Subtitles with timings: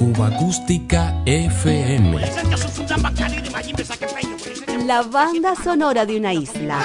[0.00, 2.18] Cuba Acústica FM.
[4.86, 6.78] La banda sonora de una isla.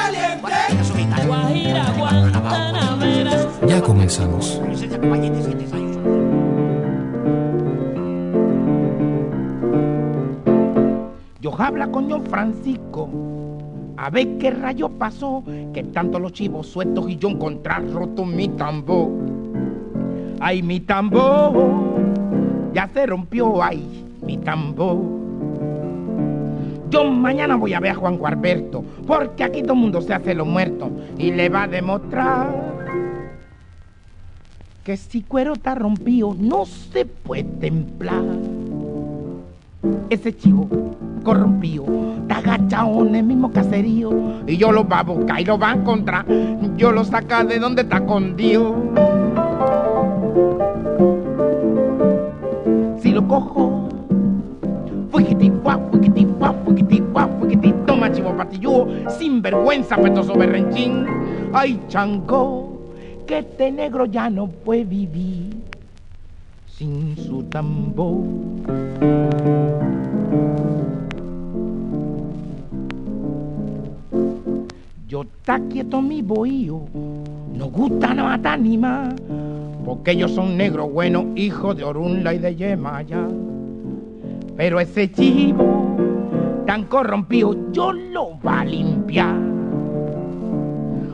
[3.66, 4.62] Ya comenzamos.
[11.40, 13.10] Yo habla con John Francisco.
[13.96, 15.42] A ver qué rayo pasó,
[15.74, 19.08] que tanto los chivos sueltos y yo encontrar roto mi tambor.
[20.42, 21.85] Ay, mi tambor,
[22.76, 24.98] ya se rompió, ay, mi tambor.
[26.90, 30.36] Yo mañana voy a ver a Juan Guarberto, porque aquí todo el mundo se hace
[30.36, 32.76] lo muerto y le va a demostrar
[34.84, 38.24] que si cuero está rompido no se puede templar.
[40.10, 40.68] Ese chivo
[41.24, 41.86] corrompido
[42.24, 44.12] está agachado en el mismo caserío
[44.46, 46.26] y yo lo va a buscar y lo va a encontrar.
[46.76, 49.25] Yo lo saca de donde está escondido.
[53.28, 53.90] Cojo,
[55.12, 61.06] fuigiti, guau, fuigiti, guau, fuigiti, guau, fuigiti, toma chivo patilludo, sin vergüenza, petoso berrenchín.
[61.54, 62.92] Ay, chango,
[63.26, 65.56] que este negro ya no puede vivir
[66.68, 68.24] sin su tambor.
[75.08, 76.82] Yo está quieto mi bohío,
[77.54, 79.14] no gusta no matar ni más,
[79.86, 83.28] porque ellos son negros buenos, hijos de Orunla y de Yemaya.
[84.58, 85.96] Pero ese chivo
[86.66, 89.38] tan corrompido, yo lo va a limpiar.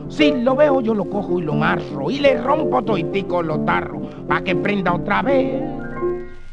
[0.08, 4.02] Si lo veo, yo lo cojo y lo marro y le rompo toitico los tarros
[4.26, 5.62] pa' que prenda otra vez.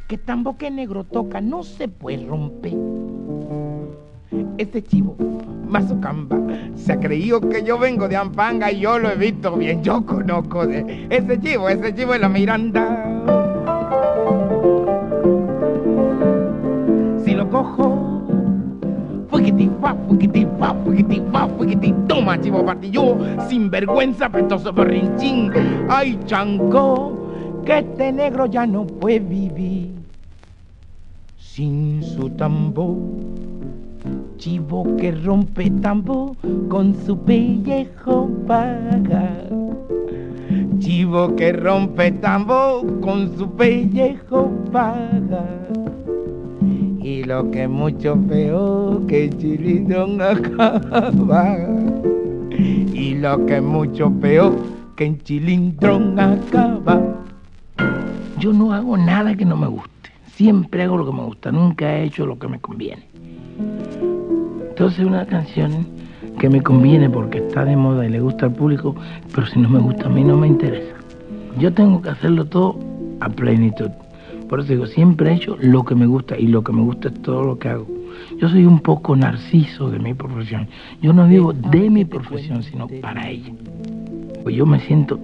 [0.08, 2.73] Que tambo que negro toca no se puede romper.
[4.59, 5.15] Este chivo,
[5.69, 6.38] Mazucamba,
[6.75, 9.81] se ha creído que yo vengo de Ampanga y yo lo he visto bien.
[9.81, 13.05] Yo conozco de ese chivo, ese chivo es la Miranda.
[17.23, 18.27] Si lo cojo,
[19.29, 23.17] fa, fuigiti, fa, fuigiti, toma chivo patillo,
[23.47, 25.53] sin vergüenza, petoso berrinchín.
[25.88, 29.91] Ay, chango, que este negro ya no puede vivir
[31.38, 32.97] sin su tambor.
[34.39, 36.31] Chivo que rompe tambor
[36.69, 39.29] con su pellejo paga.
[40.79, 45.45] Chivo que rompe tambor con su pellejo paga.
[47.01, 51.57] Y lo que mucho peor que chilindrón acaba.
[52.94, 54.55] Y lo que mucho peor
[54.95, 57.01] que en chilindrón acaba.
[58.39, 60.11] Yo no hago nada que no me guste.
[60.28, 61.51] Siempre hago lo que me gusta.
[61.51, 63.09] Nunca he hecho lo que me conviene.
[64.79, 65.85] Entonces una canción
[66.40, 68.95] que me conviene porque está de moda y le gusta al público,
[69.35, 70.95] pero si no me gusta a mí no me interesa.
[71.59, 72.79] Yo tengo que hacerlo todo
[73.19, 73.90] a plenitud.
[74.47, 77.09] Por eso digo, siempre he hecho lo que me gusta y lo que me gusta
[77.09, 77.88] es todo lo que hago.
[78.40, 80.69] Yo soy un poco narciso de mi profesión.
[81.01, 83.51] Yo no vivo de mi profesión, sino para ella.
[84.44, 85.19] Pues yo me siento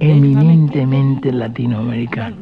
[0.00, 2.34] eminentemente latinoamericano.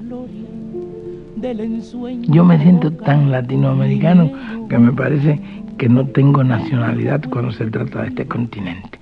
[2.29, 4.31] Yo me siento tan latinoamericano
[4.71, 5.39] que me parece
[5.79, 8.99] que no tengo nacionalidad cuando se trata de este continente,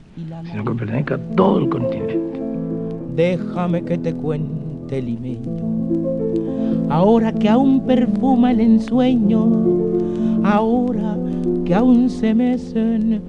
[0.50, 2.40] sino que pertenezco a todo el continente.
[3.14, 5.52] Déjame que te cuente limeño,
[6.90, 9.52] ahora que aún perfuma el ensueño,
[10.42, 11.16] ahora
[11.64, 13.22] que aún se mecen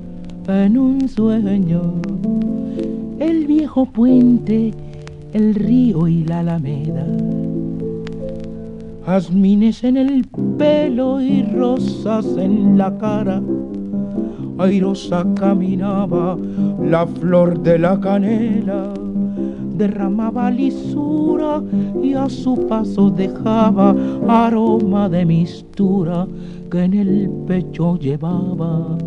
[0.47, 1.81] en un sueño,
[3.19, 4.73] el viejo puente,
[5.33, 7.05] el río y la alameda
[9.05, 10.25] jazmines en el
[10.57, 13.41] pelo y rosas en la cara.
[14.57, 16.37] Airosa caminaba
[16.81, 18.93] la flor de la canela,
[19.75, 21.61] derramaba lisura
[22.01, 23.95] y a su paso dejaba
[24.27, 26.25] aroma de mistura
[26.71, 28.97] que en el pecho llevaba.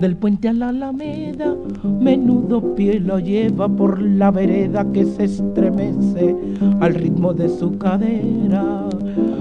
[0.00, 6.36] Del puente a la alameda, menudo pie lo lleva por la vereda que se estremece
[6.80, 8.88] al ritmo de su cadera.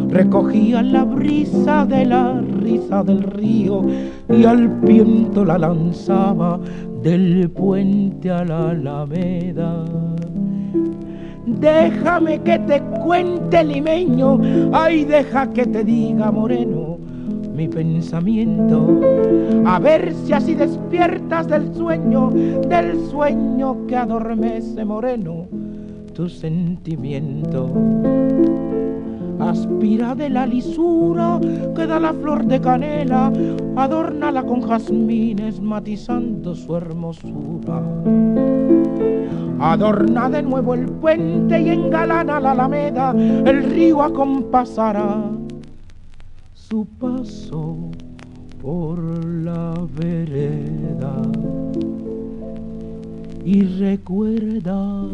[0.07, 3.84] Recogía la brisa de la risa del río
[4.29, 6.57] y al viento la lanzaba
[7.03, 9.84] del puente a la alameda.
[11.46, 14.40] Déjame que te cuente limeño,
[14.72, 16.96] ay deja que te diga moreno
[17.55, 18.99] mi pensamiento,
[19.66, 25.47] a ver si así despiertas del sueño, del sueño que adormece moreno
[26.13, 27.69] tu sentimiento.
[29.40, 31.40] Aspira de la lisura
[31.75, 33.31] que da la flor de canela,
[33.75, 37.81] adórnala con jazmines matizando su hermosura.
[39.59, 45.44] Adorna de nuevo el puente y engalana la alameda, el río acompasará
[46.75, 47.77] su paso
[48.61, 51.22] por la vereda
[53.45, 55.07] y recuerda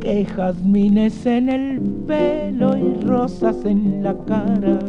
[0.00, 4.80] que jazmines en el pelo y rosas en la cara.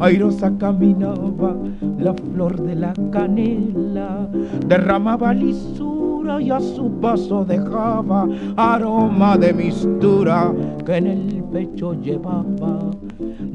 [0.00, 1.56] Airosa caminaba
[1.98, 4.30] la flor de la canela,
[4.66, 10.54] derramaba lisura y a su paso dejaba aroma de mistura
[10.86, 12.75] que en el pecho llevaba.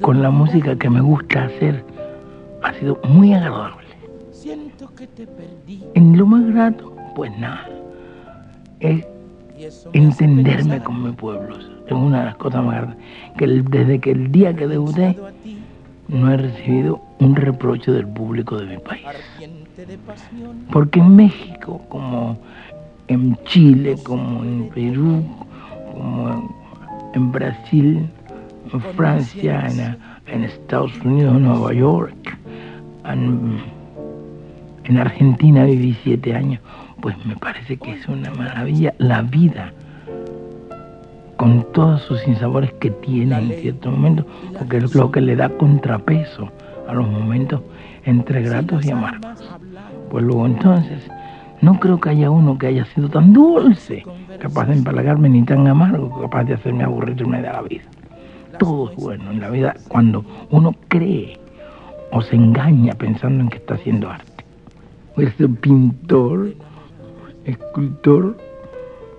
[0.00, 1.84] con la música que me gusta hacer
[2.62, 3.86] ha sido muy agradable.
[4.30, 5.84] Siento que te perdí.
[5.94, 7.68] En lo más grato, pues nada,
[8.80, 9.06] es
[9.92, 11.56] entenderme con mi pueblo.
[11.86, 12.98] Es una de las cosas más grandes.
[13.36, 15.16] Que desde que el día que debuté,
[16.08, 19.04] no he recibido un reproche del público de mi país.
[20.70, 22.38] Porque en México, como
[23.08, 25.24] en Chile, como en Perú,
[25.92, 26.50] como
[27.14, 28.08] en Brasil,
[28.72, 29.66] en Francia,
[30.26, 32.38] en, Estados Unidos, Nueva York,
[33.04, 33.58] en,
[34.84, 36.60] en Argentina viví siete años,
[37.00, 39.72] pues me parece que es una maravilla la vida
[41.36, 44.26] con todos sus sinsabores que tiene en cierto momento,
[44.58, 46.50] porque es lo que le da contrapeso
[46.88, 47.60] a los momentos
[48.04, 49.50] entre gratos y amargos.
[50.10, 51.10] Pues luego entonces,
[51.60, 54.04] no creo que haya uno que haya sido tan dulce,
[54.40, 57.84] capaz de empalagarme, ni tan amargo, capaz de hacerme aburrirme de la vida
[58.58, 61.38] todo es bueno en la vida cuando uno cree
[62.10, 64.44] o se engaña pensando en que está haciendo arte.
[65.16, 66.54] A ser pintor,
[67.44, 68.36] escultor,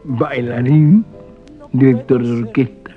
[0.03, 1.05] bailarín,
[1.71, 2.91] director de orquesta.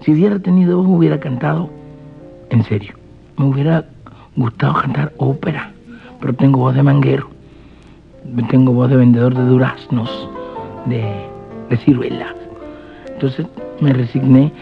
[0.00, 1.70] Si hubiera tenido voz, hubiera cantado
[2.50, 2.94] en serio.
[3.36, 3.86] Me hubiera
[4.36, 5.72] gustado cantar ópera,
[6.20, 7.28] pero tengo voz de manguero,
[8.50, 10.28] tengo voz de vendedor de duraznos,
[10.86, 11.26] de,
[11.68, 12.34] de ciruelas.
[13.06, 13.46] Entonces
[13.80, 14.52] me resigné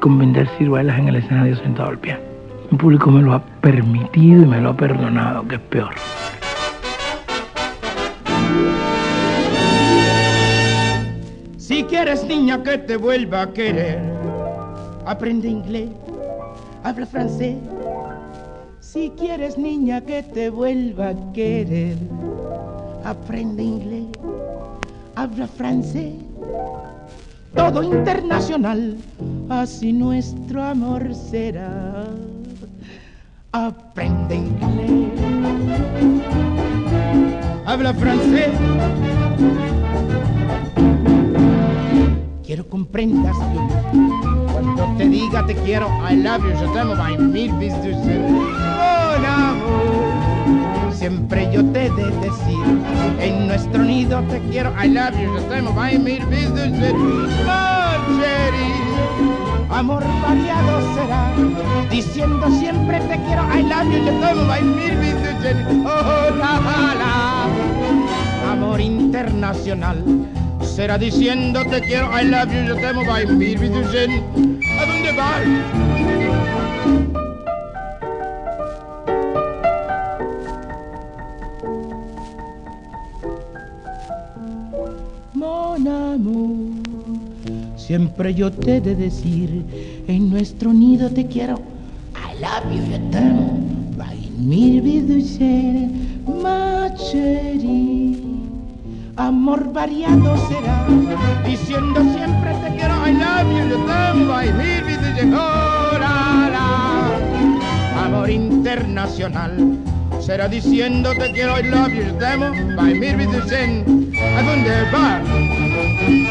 [0.00, 2.22] con vender ciruelas en el escenario sentado al piano.
[2.70, 5.94] El público me lo ha permitido y me lo ha perdonado, que es peor.
[11.56, 14.00] Si quieres niña que te vuelva a querer,
[15.06, 15.90] aprende inglés,
[16.82, 17.56] habla francés.
[18.80, 21.96] Si quieres niña que te vuelva a querer,
[23.04, 24.06] aprende inglés,
[25.14, 26.25] habla francés
[27.56, 28.96] todo internacional,
[29.48, 32.04] así nuestro amor será.
[33.52, 35.10] Aprende inglés,
[37.64, 38.50] habla francés.
[42.44, 43.36] Quiero comprendas
[44.52, 47.96] cuando te diga te quiero, I love you, je t'aime, by mil veces.
[48.06, 52.75] Mon amor, siempre yo te de decir,
[54.20, 56.72] nido te quiero, I love you, je t'aime, by mil veces.
[59.70, 61.32] Amor variado será,
[61.90, 65.56] diciendo siempre te quiero, I love you, yo t'aime, by mil veces.
[65.84, 66.60] Oh, la,
[66.94, 68.52] la.
[68.52, 70.02] Amor internacional
[70.62, 73.58] será diciendo te quiero, I love you, yo te amo, by mil.
[73.58, 76.25] ¿A dónde vas?
[85.34, 86.82] Mon amour,
[87.76, 89.64] siempre yo te he de decir,
[90.08, 91.60] en nuestro nido te quiero,
[92.14, 93.58] I love you, yo te amo,
[93.96, 95.90] by mil veces,
[96.42, 98.16] ma chérie
[99.16, 100.86] amor variado será,
[101.46, 103.64] diciendo siempre te quiero, I love you,
[104.54, 108.04] mil veces, oh, la, la.
[108.04, 109.78] amor internacional,
[110.26, 115.22] será diciendo te quiero, I love you, amo, by mil veces, ¿a dónde vas?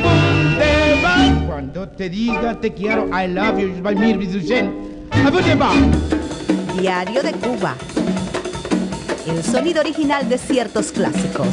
[0.03, 1.43] ¿Dónde vas?
[1.47, 4.65] Cuando te diga te quiero, I love you, by mil veces,
[5.11, 5.77] ¿a dónde vas?
[6.77, 7.75] Diario de Cuba.
[9.27, 11.47] El sonido original de ciertos clásicos.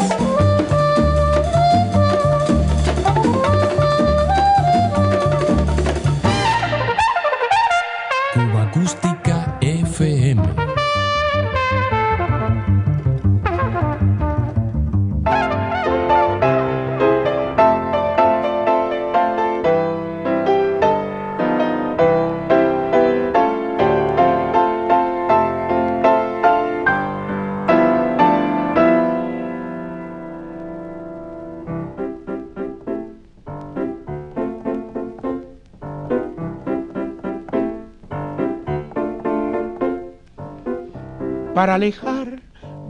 [41.54, 42.40] Para alejar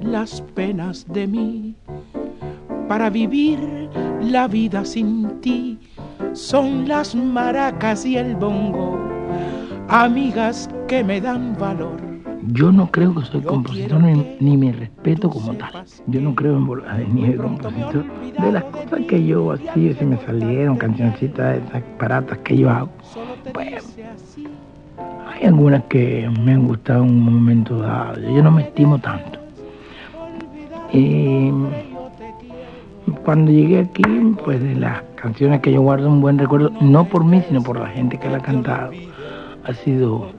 [0.00, 1.74] las penas de mí,
[2.88, 3.58] para vivir
[4.20, 5.78] la vida sin ti.
[6.32, 8.98] Son las maracas y el bongo,
[9.88, 12.00] amigas que me dan valor.
[12.48, 15.84] Yo no creo que soy compositor ni, me respeto como tal.
[16.08, 18.04] Yo no creo en ni de compositor.
[18.40, 22.90] De las cosas que yo así, si me salieron cancioncitas, esas baratas que yo hago,
[23.52, 23.96] pues
[25.42, 28.20] hay algunas que me han gustado en un momento dado.
[28.20, 29.40] Yo no me estimo tanto.
[30.92, 31.50] Y
[33.24, 34.04] cuando llegué aquí,
[34.44, 37.80] pues de las canciones que yo guardo un buen recuerdo, no por mí, sino por
[37.80, 38.92] la gente que la ha cantado,
[39.64, 40.30] ha sido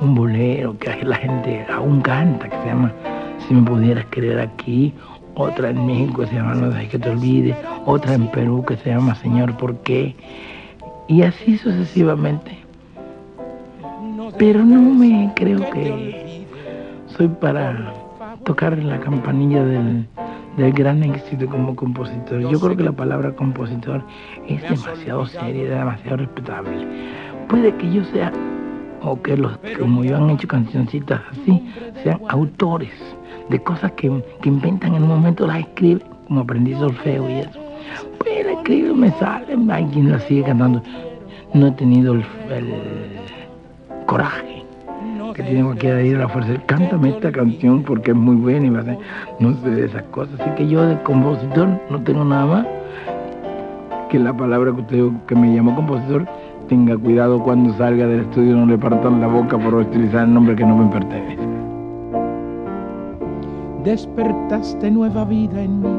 [0.00, 2.92] un bolero que la gente aún canta, que se llama
[3.46, 4.94] Si me pudieras querer aquí,
[5.34, 8.76] otra en México que se llama No dejes que te olvides, otra en Perú que
[8.78, 10.16] se llama Señor, ¿por qué?
[11.06, 12.67] Y así sucesivamente.
[14.38, 16.46] Pero no me creo que
[17.08, 17.92] soy para
[18.44, 20.06] tocar la campanilla del,
[20.56, 22.40] gran éxito como compositor.
[22.40, 24.00] Yo creo que la palabra compositor
[24.46, 26.86] es demasiado seria, demasiado respetable.
[27.48, 28.32] Puede que yo sea,
[29.02, 31.68] o que los como yo han hecho cancioncitas así,
[32.04, 32.92] sean autores
[33.48, 34.06] de cosas que,
[34.44, 37.60] inventan en un momento, las escribe, como aprendí solfeo y eso.
[38.18, 40.80] Pues la escribo, me sale, hay quien la sigue cantando.
[41.54, 42.22] No he tenido el
[44.08, 44.64] coraje
[45.34, 46.50] que tiene cualquiera ir a la fuerza.
[46.66, 48.98] Cántame esta canción porque es muy buena y va a ser,
[49.38, 50.40] no sé de esas cosas.
[50.40, 52.66] Así que yo de compositor no tengo nada más
[54.08, 56.26] que la palabra que usted que me llamó compositor
[56.68, 60.56] tenga cuidado cuando salga del estudio, no le partan la boca por utilizar el nombre
[60.56, 61.42] que no me pertenece.
[63.84, 65.98] Despertaste nueva vida en mí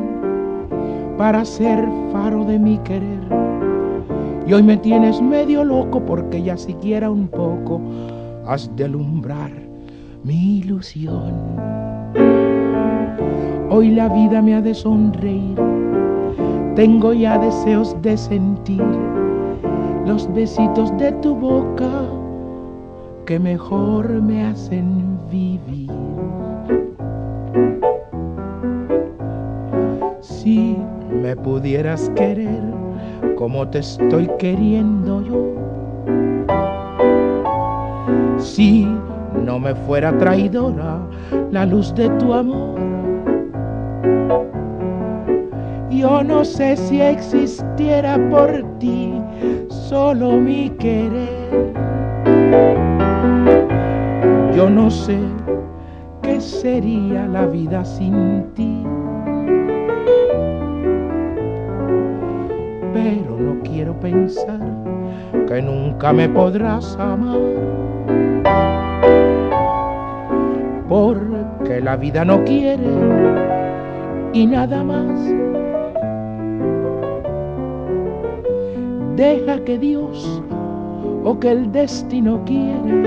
[1.18, 3.49] para ser faro de mi querer
[4.50, 7.80] y hoy me tienes medio loco porque ya siquiera un poco
[8.48, 9.52] has de alumbrar
[10.24, 11.36] mi ilusión.
[13.70, 15.56] Hoy la vida me ha de sonreír,
[16.76, 18.84] tengo ya deseos de sentir
[20.08, 22.08] los besitos de tu boca
[23.28, 25.92] que mejor me hacen vivir.
[30.22, 30.76] Si
[31.22, 32.69] me pudieras querer,
[33.40, 35.56] como te estoy queriendo yo.
[38.38, 38.86] Si
[39.46, 41.00] no me fuera traidora
[41.50, 42.78] la luz de tu amor,
[45.90, 49.14] yo no sé si existiera por ti
[49.70, 51.74] solo mi querer.
[54.54, 55.18] Yo no sé
[56.24, 58.84] qué sería la vida sin ti.
[63.80, 64.60] Quiero pensar
[65.48, 67.40] que nunca me podrás amar.
[70.90, 72.92] Porque la vida no quiere
[74.34, 75.18] y nada más.
[79.16, 80.44] Deja que Dios
[81.24, 83.00] o que el destino quiere.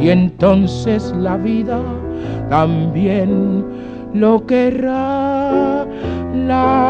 [0.00, 1.80] Y entonces la vida
[2.50, 3.64] también
[4.12, 5.86] lo querrá.
[6.34, 6.85] La,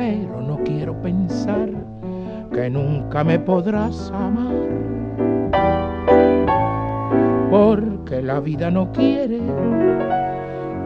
[0.00, 1.68] Pero no quiero pensar
[2.54, 4.54] que nunca me podrás amar.
[7.50, 9.40] Porque la vida no quiere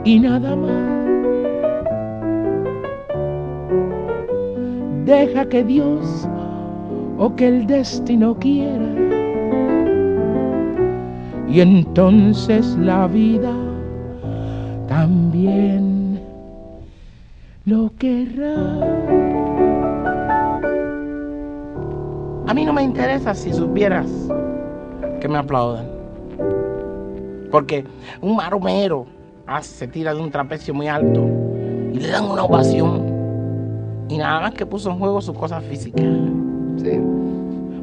[0.02, 1.06] y nada más.
[5.06, 6.28] Deja que Dios
[7.16, 8.88] o que el destino quiera
[11.48, 13.52] y entonces la vida
[14.88, 15.93] también
[17.64, 18.54] lo querrá.
[22.46, 24.10] A mí no me interesa si supieras
[25.20, 25.86] que me aplaudan.
[27.50, 27.84] Porque
[28.20, 29.06] un maromero
[29.62, 31.26] se tira de un trapecio muy alto
[31.92, 33.14] y le dan una ovación.
[34.08, 36.04] Y nada más que puso en juego sus cosas físicas.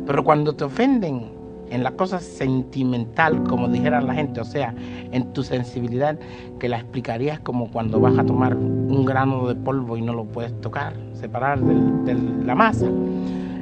[0.06, 1.41] Pero cuando te ofenden
[1.72, 4.76] en la cosa sentimental, como dijera la gente, o sea,
[5.12, 6.20] en tu sensibilidad,
[6.60, 10.26] que la explicarías como cuando vas a tomar un grano de polvo y no lo
[10.26, 12.14] puedes tocar, separar de
[12.46, 12.88] la masa.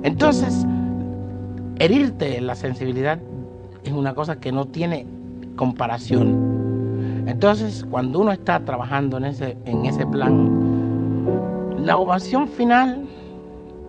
[0.01, 0.65] Entonces,
[1.77, 3.19] herirte la sensibilidad
[3.83, 5.05] es una cosa que no tiene
[5.55, 7.25] comparación.
[7.27, 10.49] Entonces, cuando uno está trabajando en ese, en ese plan,
[11.77, 13.05] la ovación final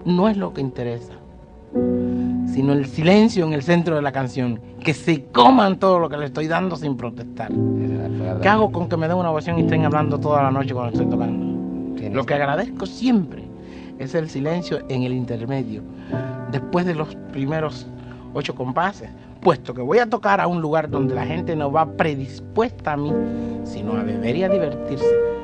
[0.04, 1.14] no es lo que interesa,
[2.52, 6.16] sino el silencio en el centro de la canción, que se coman todo lo que
[6.16, 7.50] le estoy dando sin protestar.
[8.42, 10.92] ¿Qué hago con que me den una ovación y estén hablando toda la noche cuando
[10.92, 11.50] estoy tocando?
[12.12, 13.44] Lo que agradezco siempre
[13.98, 15.82] es el silencio en el intermedio,
[16.50, 17.86] después de los primeros
[18.32, 21.86] ocho compases, puesto que voy a tocar a un lugar donde la gente no va
[21.92, 23.12] predispuesta a mí,
[23.64, 25.39] sino a beber y a divertirse.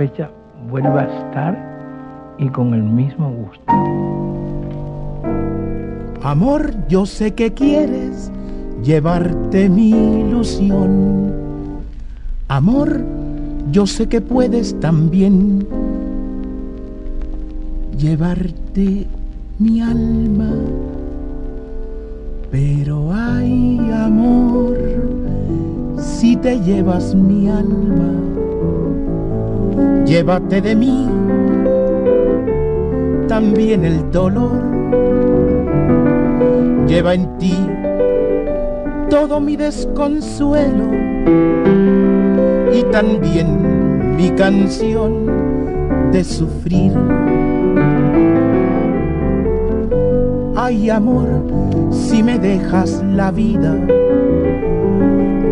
[0.00, 0.30] Fecha
[0.70, 3.70] vuelva a estar y con el mismo gusto.
[6.22, 8.32] Amor, yo sé que quieres
[8.82, 11.34] llevarte mi ilusión.
[12.48, 13.04] Amor,
[13.72, 15.66] yo sé que puedes también
[17.98, 19.06] llevarte
[19.58, 20.50] mi alma.
[22.50, 24.78] Pero ay, amor,
[25.98, 28.29] si te llevas mi alma,
[30.10, 31.06] llévate de mí
[33.28, 34.60] también el dolor.
[36.88, 37.54] Lleva en ti
[39.08, 40.90] todo mi desconsuelo
[42.72, 46.92] y también mi canción de sufrir.
[50.56, 51.28] Ay amor,
[51.92, 53.76] si me dejas la vida,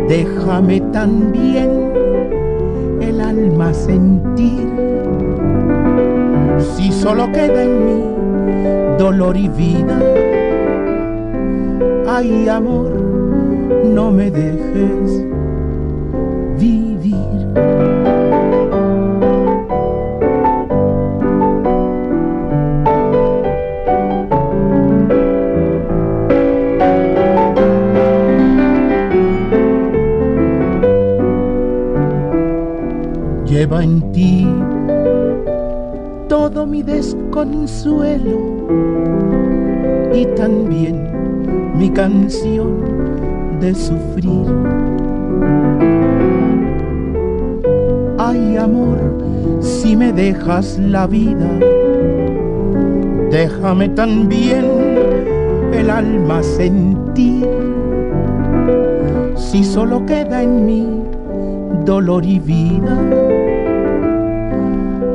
[0.08, 1.87] déjame también
[3.86, 4.68] sentir.
[6.74, 9.98] Si solo queda en mí dolor y vida,
[12.06, 12.90] ay amor,
[13.84, 15.27] no me dejes
[37.44, 38.38] desconsuelo
[40.12, 41.08] y también
[41.76, 42.82] mi canción
[43.60, 44.46] de sufrir.
[48.18, 48.98] Ay amor,
[49.60, 51.48] si me dejas la vida,
[53.30, 54.64] déjame también
[55.72, 57.48] el alma sentir.
[59.36, 60.88] Si solo queda en mí
[61.84, 62.98] dolor y vida,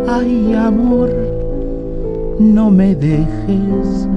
[0.08, 1.23] ay amor,
[2.40, 4.08] no me dejes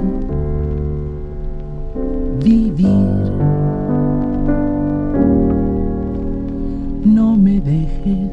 [2.42, 3.33] vivir,
[7.05, 8.25] no me dejes.